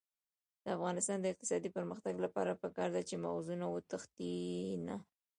د 0.63 0.65
افغانستان 0.77 1.17
د 1.21 1.25
اقتصادي 1.33 1.69
پرمختګ 1.77 2.13
لپاره 2.25 2.59
پکار 2.63 2.89
ده 2.95 3.01
چې 3.09 3.15
مغزونه 3.25 3.65
وتښتي 3.69 4.37
نه. 4.87 4.95